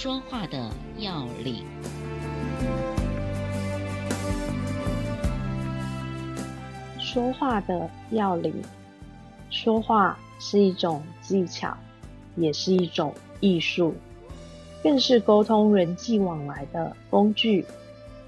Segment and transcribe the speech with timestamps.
[0.00, 1.64] 说话的要领。
[7.00, 8.54] 说话的要领。
[9.50, 11.76] 说话是一种技巧，
[12.36, 13.92] 也是一种艺术。
[14.84, 17.66] 更是沟通人际往来的工具。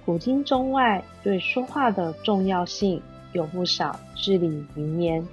[0.05, 3.01] 古今中外对说话的重要性
[3.33, 5.25] 有不少至理名言，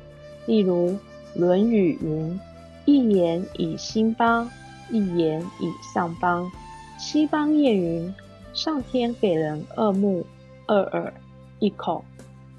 [0.45, 0.92] 例如
[1.33, 2.39] 《论语》云
[2.86, 4.48] ：“一言以兴邦，
[4.91, 6.52] 一言以丧邦。”
[6.97, 8.13] 西方谚云
[8.53, 10.25] ：“上天给人二目、
[10.66, 11.13] 二耳、
[11.59, 12.03] 一口，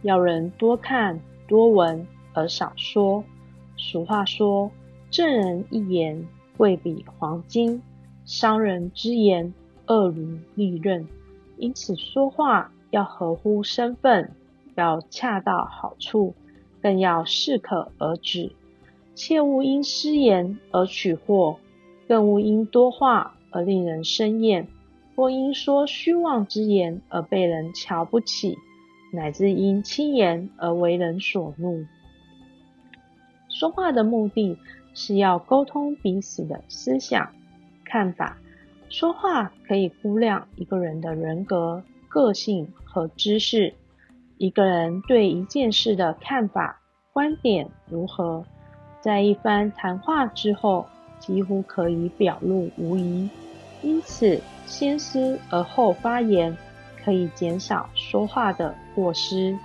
[0.03, 3.25] 要人多看多闻而少说。”
[3.77, 4.71] 俗话说
[5.11, 7.83] ：“正人一言，贵比黄金。”
[8.25, 9.55] 伤人之言，
[9.87, 11.09] 恶如利刃。
[11.57, 14.33] 因此，说话要合乎身份，
[14.75, 16.35] 要恰到好处，
[16.83, 18.53] 更要适可而止。
[19.15, 21.59] 切勿因失言而取祸，
[22.09, 24.67] 更勿因多话而令人生厌，
[25.15, 28.57] 或因说虚妄之言而被人瞧不起，
[29.13, 31.85] 乃至因轻言而为人所怒。
[33.49, 34.57] 说话的目的
[34.95, 37.31] 是要沟通彼此的思想。
[37.85, 38.39] 看法，
[38.89, 43.75] 说话可以估量一个人的人格、个性和知识。
[44.37, 46.81] 一个人对一件事的看法、
[47.13, 48.45] 观点如何，
[49.01, 50.87] 在一番谈话之后，
[51.21, 53.29] 几乎可以表露无遗。
[53.83, 56.57] 因此，先思而后发言，
[57.05, 59.57] 可以减少说话的过失。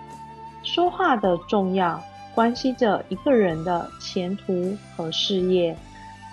[0.62, 2.02] 说话的重要，
[2.36, 5.75] 关系着一个人的前途和事业。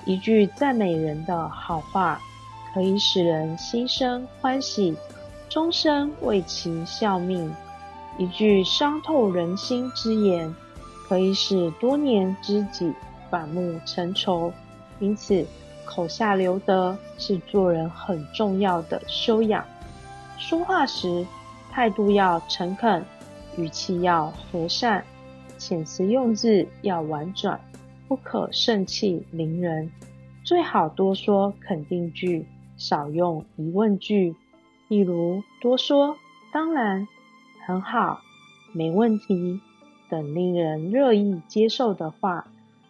[0.05, 2.21] 一句赞美人的好话，
[2.73, 4.97] 可以使人心生欢喜，
[5.49, 7.51] 终身为其效命；
[8.17, 10.55] 一句伤透人心之言，
[11.09, 12.93] 可以使多年知己
[13.29, 14.53] 反目成仇。
[15.01, 15.45] 因此，
[15.85, 19.65] 口下留德是做人很重要的修养。
[20.39, 21.27] 说话时，
[21.71, 23.05] 态度要诚恳，
[23.57, 25.05] 语气要和善，
[25.59, 27.61] 遣词用字要婉转。
[28.07, 29.91] 不可盛气凌人，
[30.45, 32.47] 最好多说肯定句，
[32.77, 34.35] 少用疑问句。
[34.89, 36.17] 例如，多说
[36.53, 37.07] “当然
[37.65, 38.21] ”“很好
[38.75, 39.61] ”“没问题”
[40.11, 42.49] 等令人乐意接受的话。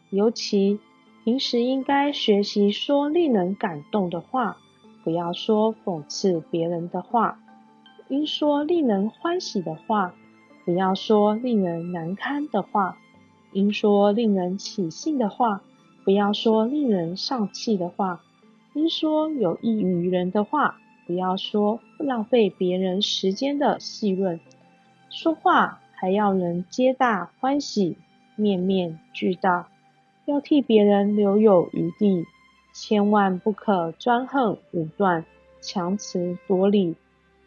[0.09, 0.81] 尤其
[1.23, 4.57] 平时应该学习说令人感动的话，
[5.05, 7.39] 不要说讽刺别人的话。
[8.09, 10.15] 应说令人欢喜的话，
[10.65, 12.97] 不要说令人难堪的话。
[13.53, 15.63] 应说令人起兴的话，
[16.05, 18.21] 不要说令人丧气的话；
[18.75, 24.41] 应说有益于人的话，不要说浪费别人时间的细论。
[25.11, 27.97] 说话还要人皆大欢喜，
[28.37, 29.67] 面面俱到，
[30.31, 32.25] 要替别人留有余地，
[32.73, 35.25] 千万不可专横武断、
[35.61, 36.95] 强词夺理，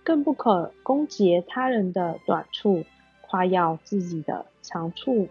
[0.03, 2.83] 更不可攻讦他人的短处，
[3.21, 5.29] 夸耀自己的长处。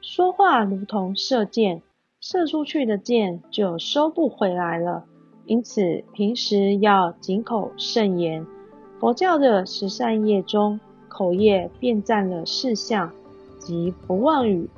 [0.00, 1.82] 说话如同射箭，
[2.20, 5.04] 射出去的箭就收不回来了。
[5.46, 8.44] 因此，平时要谨口慎言。
[8.98, 13.12] 佛教的十善业中，口业便占了四项，
[13.60, 14.68] 即不妄语、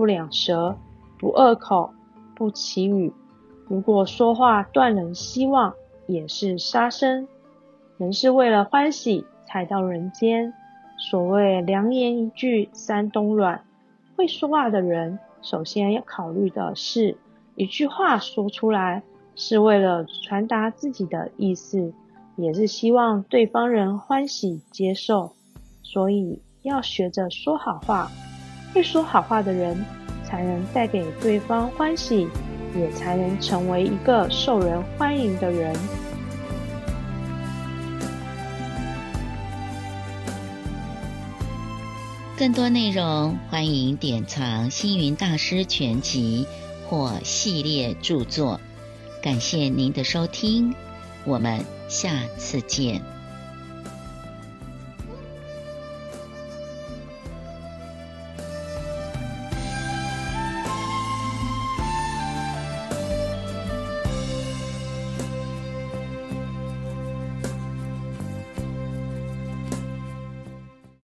[0.00, 0.78] 不两舌、
[1.18, 1.92] 不恶口、
[2.34, 3.12] 不綺语。
[3.68, 5.74] 如果说话断人希望，
[6.06, 7.28] 也是杀生。
[7.98, 10.54] 人是为了欢喜才到人间。
[10.96, 13.62] 所谓良言一句三冬暖。
[14.16, 17.18] 会说话的人，首先要考虑的是，
[17.54, 19.02] 一句话说出来
[19.36, 21.92] 是为了传达自己的意思，
[22.36, 25.32] 也是希望对方人欢喜接受，
[25.82, 28.10] 所以要学着说好话。
[28.72, 29.84] 会说好话的人，
[30.24, 32.28] 才能带给对方欢喜，
[32.76, 35.74] 也才能成为一个受人欢迎的人。
[42.38, 46.46] 更多内容，欢迎典藏星云大师全集
[46.88, 48.58] 或系列著作。
[49.22, 50.74] 感谢您的收听，
[51.26, 53.19] 我们下次见。